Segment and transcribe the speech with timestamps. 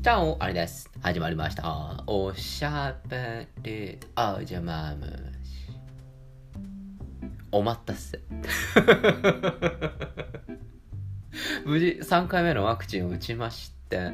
[0.00, 0.88] チャオあれです。
[1.00, 2.04] 始まりました。
[2.06, 5.06] おしゃべりおじゃまむ
[5.42, 5.72] し。
[7.50, 8.20] お待たせ。
[11.66, 14.12] 無事3回目のワクチンを打ちまして、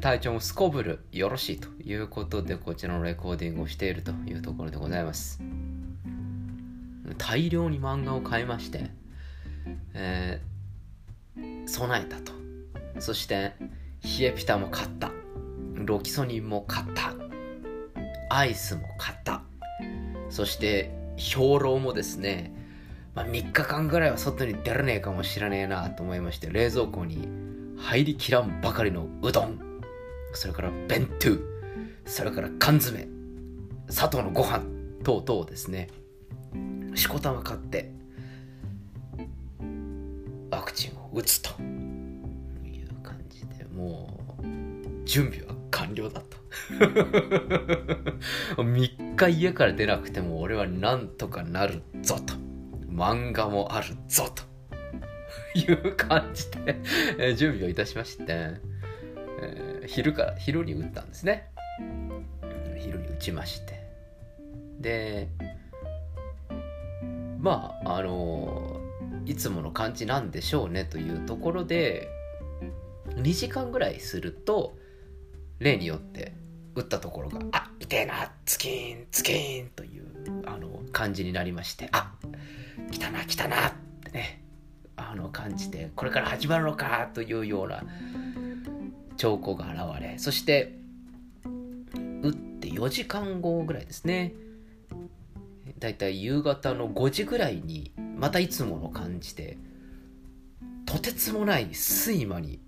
[0.00, 5.40] 体調もすこぶるよろしいということで、こちらのレコーディングをしているというところでございます。
[7.16, 8.90] 大量に漫画を買いまして、
[9.94, 10.54] えー
[11.66, 12.32] 備えたと。
[13.00, 13.52] そして、
[14.04, 15.10] 冷えピタも買った。
[15.74, 17.14] ロキソニンも買った。
[18.30, 19.42] アイスも買った。
[20.30, 22.54] そして、兵糧もですね、
[23.14, 27.28] まあ、3日間ぐらいは外に出れねえかもしれねえなと思いまして、冷蔵庫に
[27.78, 29.58] 入りきらんばかりのうどん、
[30.32, 31.28] それから弁当、
[32.04, 33.06] それから缶詰、
[33.88, 34.74] 砂糖のご飯。
[35.04, 35.88] 等々ですね、
[36.94, 37.92] しこたま買って、
[40.50, 41.50] ワクチンを打つと。
[43.74, 46.36] もう準備は完了だと。
[48.62, 52.34] 3日家から出なくても俺はなんとかなるぞと。
[52.88, 54.42] 漫画もあるぞと。
[55.56, 58.24] いう感じで準備をいたしまして、
[59.40, 61.50] えー昼から昼に打ったんですね。
[62.80, 63.84] 昼に打ちまして。
[64.80, 65.28] で
[67.38, 68.80] まああの
[69.26, 72.08] いつもの感じなんでしょうねというところで
[73.16, 74.76] 2時間ぐらいすると
[75.58, 76.34] 例によって
[76.74, 80.04] 打ったところが「あ痛えなツキーンツキーン」という
[80.46, 82.12] あの感じになりまして「あ
[82.90, 84.42] 来たな来たな」ってね
[84.96, 87.84] あの感じでこれから始まるのかというような
[89.16, 90.76] 兆候が現れそして
[92.22, 94.32] 打って4時間後ぐらいですね。
[95.78, 99.58] だいたい夕方の5時ぐらいにまたいつもの感じで
[100.86, 102.60] とてつもない睡魔に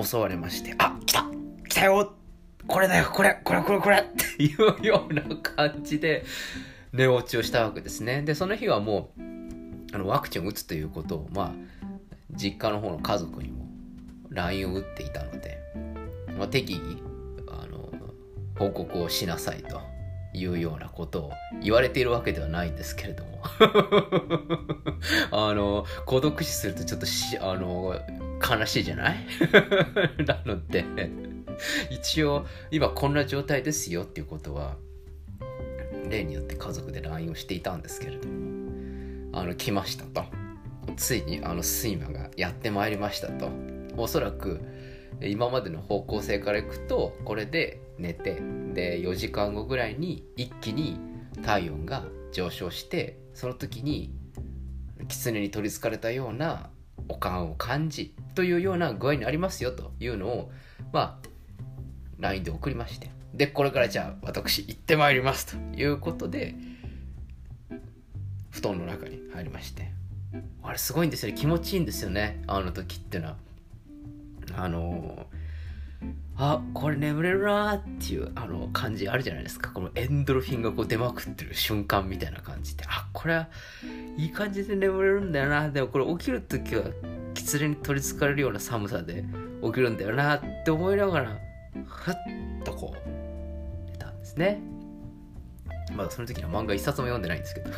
[0.00, 1.24] 襲われましてあ来た
[1.68, 2.14] 来たよ
[2.66, 6.24] これだよこれこれこれこれっていうような感じで
[6.92, 8.22] 寝落ちをしたわけですね。
[8.22, 9.22] でその日はもう
[9.94, 11.52] あのワクチンを打つということをまあ
[12.30, 13.66] 実家の方の家族にも
[14.30, 15.58] LINE を打っていたので、
[16.38, 17.02] まあ、適宜
[17.48, 17.90] あの
[18.58, 19.80] 報告をしなさいと
[20.32, 21.32] いうようなことを
[21.62, 23.42] 言われているわけではないんですけれども。
[25.32, 27.06] あの孤独死するとちょっと
[27.44, 28.00] あの
[28.58, 29.16] 悲しいじゃない？
[30.26, 30.84] なので
[31.90, 34.76] 一応今こんな状態ですよっていうことは
[36.08, 40.24] 例によって家族で LINE をしていたんですけれどもあの来ましたと。
[40.96, 43.48] ついにあの睡魔がやってまいりましたと。
[43.96, 44.60] おそらく
[45.22, 48.42] 今までの方向性からいくとこれで寝て
[48.74, 50.98] で4時間後ぐらいに一気に
[51.42, 54.12] 体温が上昇してその時に
[55.08, 56.70] 狐に取りつかれたような
[57.08, 60.50] おかんを感じというような具合にありますよというのを
[60.92, 61.28] まあ
[62.18, 66.54] LINE で送りましてでこれからじゃあ私行ってまいりますということで
[68.50, 69.92] 布団の中に入りまして
[70.62, 71.38] あれすごいんですよね。
[71.38, 72.42] 気持ちいいんですよね。
[72.46, 73.36] あの時っていうのは。
[74.54, 75.26] あの
[76.36, 79.70] あこれ眠れるなーっていうあの感じあるじゃないですか。
[79.70, 83.48] このエンドルフィンがこう出まくってる瞬間みたいな感じであこれは
[84.16, 85.68] いい感じで眠れるんだよな。
[85.68, 86.84] でもこれ起きる時は
[87.34, 89.24] 狐に取りつかれるような寒さで
[89.62, 91.38] 起きるんだよなって思いながら
[91.86, 92.14] ふっ
[92.64, 94.60] とこう寝たんですね。
[95.94, 97.70] まだその時には漫画一冊も読んでないんですけど。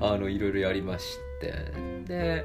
[0.08, 1.54] あのいろいろやりまして。
[2.06, 2.44] で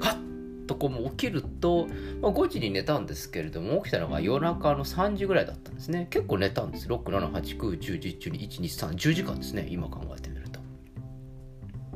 [0.00, 0.29] はっ
[0.70, 1.88] とこうもう起きると、
[2.22, 6.06] まあ、5時に寝たんですけれども起きたのが夜中の3時ぐらいだったんですね。
[6.10, 6.86] 結構寝たんです。
[6.88, 9.66] 678910112312310時間ですね。
[9.68, 10.60] 今考えてみると。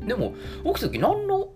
[0.04, 1.50] でも起きた時何の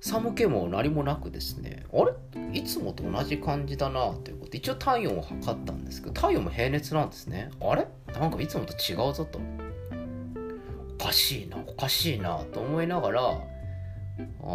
[0.00, 1.86] 寒気も何もなくですね。
[1.90, 2.12] あれ？
[2.52, 4.52] いつもと同じ感じだなということ。
[4.52, 7.50] で一応体温を測ったんですけど体温も平熱なんですね。
[7.62, 7.86] あれ？
[8.12, 9.40] なんかいつもと違うぞと。
[11.00, 13.40] おかしいなおかしいなと思いながらあ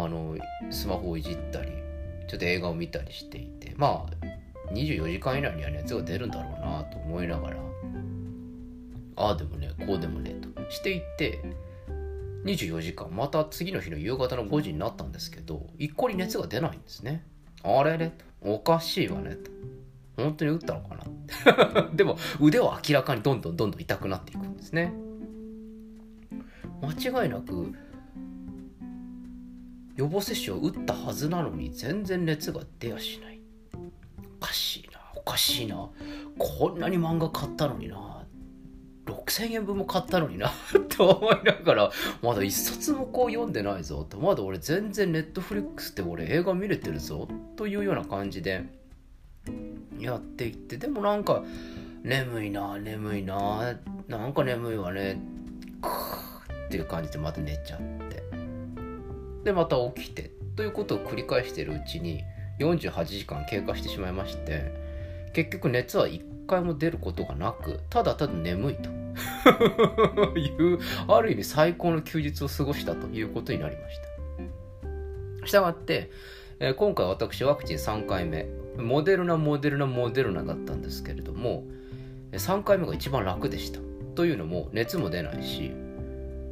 [0.08, 0.36] の
[0.70, 1.72] スマホをいじったり
[2.28, 7.56] ちょっと映画を見たりしていてまあ24時間以内には熱が出るんだろうなと思いながら
[9.16, 11.42] ああでもねこうでもねとしていって
[12.44, 17.24] 24時間また次の日の夕方の5時になったんですけど一向に熱が出ないんですね。
[17.64, 19.50] あれれとおかしいわねと。
[20.16, 20.96] 本当に打ったのか
[21.74, 21.88] な。
[21.94, 24.92] でも腕は明らかにどんどんどんどん痛くなっていくんですね。
[26.80, 27.72] 間違いなく
[29.98, 33.40] 予防接種を打ったはずなのに全然熱が出やしない。
[34.40, 35.90] おかしいなおかしいな。
[36.38, 38.24] こんなに漫画買ったのにな。
[39.06, 40.52] 6000円分も買ったのにな。
[40.96, 41.90] と思いながら
[42.22, 44.06] まだ一冊もこう読んでないぞ。
[44.08, 47.26] とまだ俺全然ネットフリックスで俺映画見れてるぞ。
[47.56, 48.66] というような感じで
[49.98, 50.76] やっていって。
[50.76, 51.42] でもなんか
[52.04, 53.74] 眠いな眠いな。
[54.06, 55.20] なんか眠いわね。
[55.82, 58.07] クーっていう感じでまた寝ちゃって。
[59.44, 62.22] でまた起きてということを繰り返しているうちに
[62.58, 64.72] 48時間経過してしまいまして
[65.32, 68.90] 結局熱は1回も出ることがなくただただ眠いと。
[70.38, 73.98] いうある意味最高の休日を過ごしたということになりまし
[75.42, 75.46] た。
[75.46, 76.10] したがって、
[76.60, 78.46] えー、今回私ワクチン3回目。
[78.76, 81.64] モデルナモデルナモデルナだったんですけれども
[82.30, 83.80] 3回目が一番楽でした。
[84.14, 85.72] というのも熱も出ないし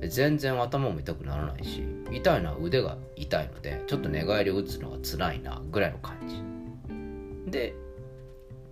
[0.02, 7.50] 全然頭も痛くならないし痛いのは腕が痛いのでちょっと寝返りを打つのが辛いなぐらいの感じ。
[7.50, 7.74] で、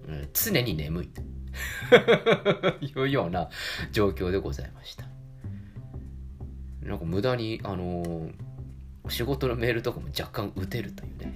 [0.09, 1.09] うん、常に眠い。
[1.09, 1.23] と
[2.85, 3.49] いうような
[3.93, 5.07] 状況でございました。
[6.83, 8.33] なんか無駄にあのー、
[9.09, 11.35] 仕事のメールとかも若干打てるというね。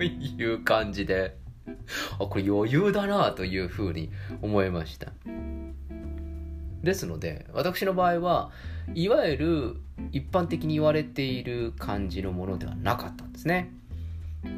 [0.38, 1.36] いう感じで。
[2.18, 4.10] あこれ余裕だなというふうに
[4.42, 5.12] 思いました。
[6.82, 8.50] ですので私の場合は
[8.94, 9.76] いわゆる
[10.12, 13.72] 一般的に言われている感じのものではなかったんですね。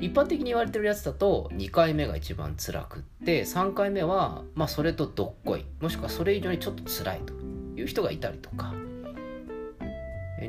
[0.01, 7.33] 一般的に言われてるやつだと2回目が一番辛くって3回目はまあそれとどっこいもしくはそれ以上にちょっと辛いと
[7.77, 8.75] いう人がいたりとか。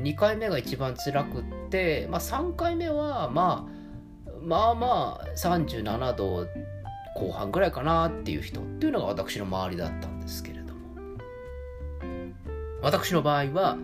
[0.00, 3.84] 2回目が一番辛くって、まあ、3回目はまあ
[4.42, 6.46] まあまあ37度
[7.14, 10.53] 後半ぐらいかなっていう人っていうのが私の周りだったんですけど
[12.84, 13.78] 私の場合は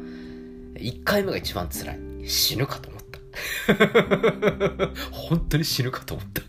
[0.75, 2.29] 1回目が一番辛い。
[2.29, 3.19] 死ぬかと思った。
[5.11, 6.43] 本当に死ぬかと思った。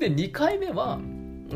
[0.00, 1.00] で2回目は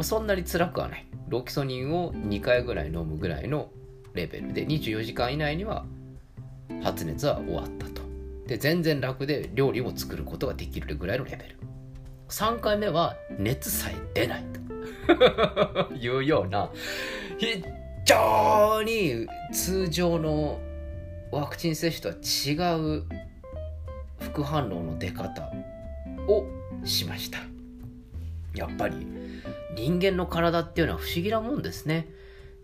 [0.02, 1.04] そんなに辛くはない。
[1.28, 3.70] ロキソニンを2回ぐらい飲むぐらいの
[4.14, 4.52] レベル。
[4.52, 5.84] で24時間以内には
[6.84, 8.02] 発熱は終わったと。
[8.46, 11.56] で全然楽で料理も作ることができるぐらいのレベル。
[12.28, 14.68] 3回目は熱さえ出ないと。
[15.96, 16.70] いうような
[17.38, 17.64] 非
[18.08, 20.58] 常に通常の
[21.30, 23.04] ワクチン接種とは違う
[24.18, 25.52] 副反応の出方
[26.26, 26.46] を
[26.86, 27.40] しました。
[28.54, 29.06] やっぱり
[29.76, 32.08] 人間の体っていうのは不思議なもんですね、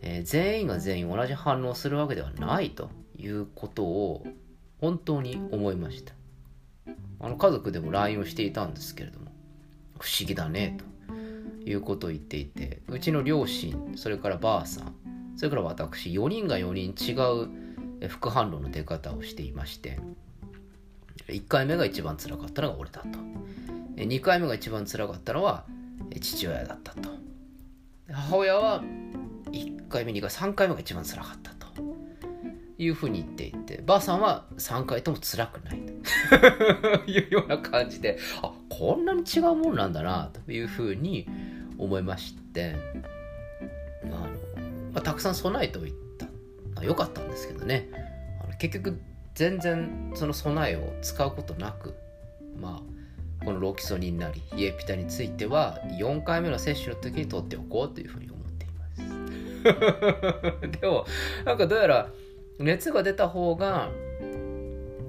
[0.00, 2.88] えー、全員が全員同じ反応するわけではないと
[3.18, 4.26] いうことを
[4.80, 6.14] 本当に思いました。
[7.20, 9.26] あの家族でも LINE をしていたんですけれども
[9.98, 11.14] 不思議だねと
[11.68, 17.12] いうことを言っていてうちの両親それからばあさんそれから私4人が4人違
[18.04, 19.98] う副反応の出方をしていまして
[21.28, 23.08] 1回目が一番つらかったのが俺だと。
[23.96, 25.64] 2回目が一番つらかったのは
[26.20, 27.08] 父親だったと。
[28.12, 28.82] 母親は
[29.50, 31.54] 1回目2回3回目が一番つらかったと。
[32.76, 35.78] いうふうに言っていてばあさんは3回とも辛くない。
[35.78, 41.28] と いうような感じであこんなに違うもんなんだなというふうに
[41.78, 42.76] 思いまして、
[44.94, 46.82] まあ、たくさん備えておいた。
[46.82, 47.88] よかったんですけどね。
[48.42, 48.98] あの結局
[49.34, 51.94] 全然その備えを使うことなく
[52.60, 58.88] まあこのロキソニンなりイエピタについては4回目の接種の時に取っておこうというふうに思っていま
[60.62, 60.70] す。
[60.80, 61.04] でも
[61.44, 62.10] なんかどうやら
[62.58, 63.90] 熱が出た方が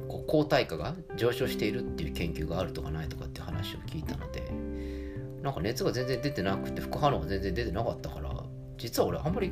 [0.08, 4.44] こう抗体価が上昇しているっていう研究があるとかないとかっていう話を聞いたので
[5.44, 8.35] なんか熱が全然出てなくて副反応が全然出てなかったから
[8.78, 9.52] 実は俺あんまり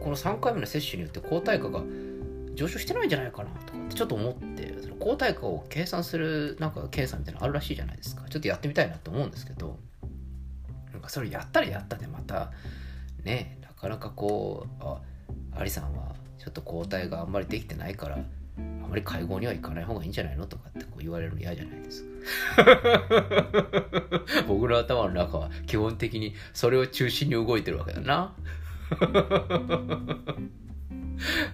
[0.00, 1.82] この3回目の接種によって抗体価が
[2.54, 8.28] 上昇してないんじゃないかなとかってちょっと思ってその抗体価を計算するなんか検査みたいなのあるらしいじゃないですか。
[8.28, 9.78] ちょっとやってみたいなと思うんですけど
[10.92, 12.50] なんかそれやったらやったでまた
[13.24, 15.00] ねなかなかこうあ
[15.52, 18.18] アリさんはちょっと抗体があんまりできてないから
[18.58, 22.10] あまり会合には行かない方がいいんじゃないのとかってこう言われるの嫌じゃないですか。
[24.48, 28.34] 僕の頭の中は基本的にそれを中心に動いてるわけだな。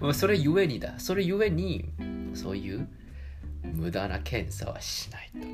[0.13, 0.99] それゆえにだ。
[0.99, 1.89] それゆえに
[2.33, 2.87] そういう
[3.63, 5.47] 無駄な検査はしないと。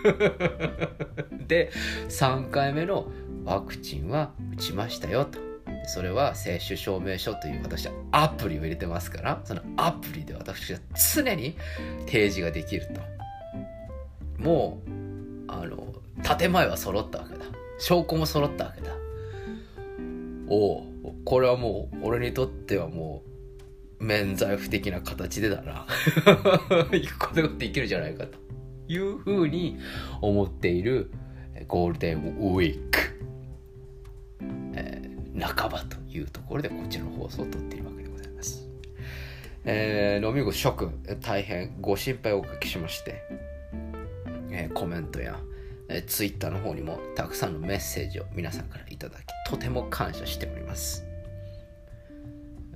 [1.46, 1.70] で
[2.08, 3.10] 3回目の
[3.44, 5.49] ワクチンは打ちましたよと
[5.86, 10.78] それは接種証明書という私はアプリを入れてますからそのアプリで私は
[11.14, 11.56] 常に
[12.06, 13.00] 提示ができると。
[14.42, 14.90] もう
[15.48, 15.94] あの
[16.38, 17.44] 建前は揃ったわけだ。
[17.78, 18.92] 証拠も揃ったわけだ。
[20.48, 20.86] おお
[21.24, 23.22] これはもう俺にとってはも
[23.98, 25.86] う免罪符的な形でだな。
[26.90, 28.38] 行くことができるじゃないかと
[28.88, 29.78] いうふうに
[30.20, 31.10] 思っている
[31.68, 33.29] ゴールデンウィーク。
[35.40, 38.68] 半ばというところでこちらの放送を撮っているわけでございます。
[39.64, 43.22] えー、飲み子諸君大変ご心配をおかけしまして、
[44.50, 45.38] えー、コメントや、
[45.88, 51.04] えー、ツイッターの方にもたくさんのメッセージを皆さんからいただきとても感謝しております。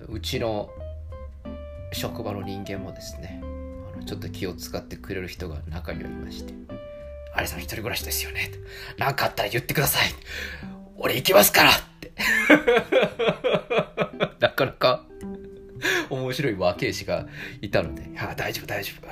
[0.09, 0.71] うちの
[1.92, 3.40] 職場の人間もですね
[3.94, 6.52] あのちょっと気を使ってくれる人が中にはいまして
[7.35, 8.59] 「あれさん一人暮らしですよね」と
[8.99, 10.09] 何かあったら言ってください」
[10.97, 11.71] 「俺行きますから」
[14.40, 15.04] なかなか
[16.11, 17.26] 面白い和慶師が
[17.61, 19.06] いたので、いや、大丈夫、大丈夫。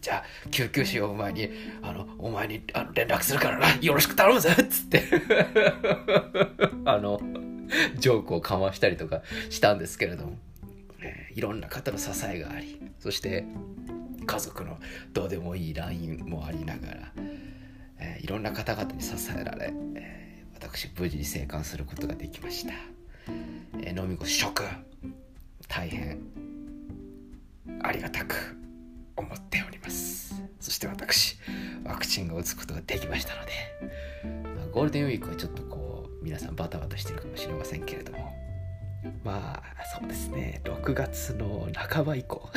[0.00, 1.50] じゃあ、救急車呼ぶ前に、
[1.82, 4.50] あの、お前にあの連絡するからな、よろしく頼むぜ。
[4.50, 5.02] っつって、
[6.84, 7.20] あの、
[7.98, 10.38] ジョークをかましたりとかしたんですけれども、
[11.02, 13.44] えー、いろんな方の支えがあり、そして、
[14.26, 14.78] 家族の
[15.12, 17.12] どうでもいい LINE もありながら、
[17.98, 20.15] えー、いろんな方々に支えられ、えー、
[20.58, 22.72] 私無事に生還することができました。
[23.78, 24.62] えー、飲み子食
[25.68, 26.18] 大変
[27.82, 28.56] ありがたく
[29.16, 30.42] 思っております。
[30.58, 31.36] そして私
[31.84, 33.52] ワクチンを打つことができましたので、
[34.56, 38.34] まあ、ゴールデンウィークはちょっとこう皆さんバタバタしてるかもしれませんけれども
[39.22, 40.60] まあそうですね。
[40.64, 42.48] 6月の半ば以降。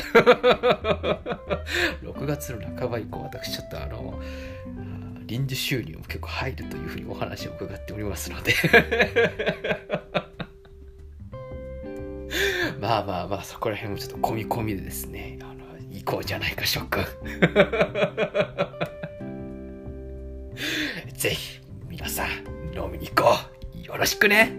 [2.02, 4.20] 6月の半ば以降私ちょっとあの
[5.30, 8.54] 臨時収入も結構入るというふうにお話を伺っておりますので。
[12.82, 17.02] まあまあまあそこら辺もちょっと込み込みでですねあの行こうじゃないかショック
[21.14, 21.60] ぜひ
[21.90, 22.30] 皆さん
[22.76, 23.60] 飲みに行こう。
[23.86, 24.54] よろしくね。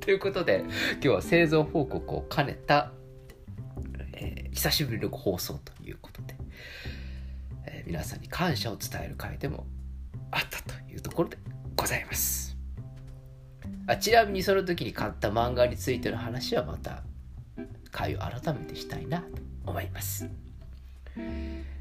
[0.00, 2.92] ということで今日は製造報告を兼ねた、
[4.14, 5.73] えー、久しぶりの放送と、
[7.86, 9.66] 皆さんに感謝を伝える会でも
[10.30, 11.38] あったというところで
[11.76, 12.56] ございます
[13.86, 17.02] あちなみにその時に買った漫画についての話はまた
[17.94, 19.26] 回を改めてしたいなと
[19.66, 20.28] 思います。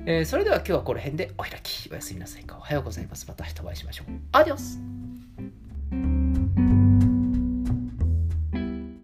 [0.05, 1.89] えー、それでは今日はこの辺でお開き。
[1.91, 2.57] おやすみなさいか。
[2.57, 3.25] おはようございます。
[3.27, 4.07] また明日お会いしましょう。
[4.31, 5.02] アディオス